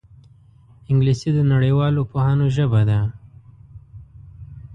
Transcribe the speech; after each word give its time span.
انګلیسي 0.89 1.29
د 1.33 1.39
نړیوالو 1.53 2.01
پوهانو 2.11 2.45
ژبه 2.55 2.81
ده 2.89 2.99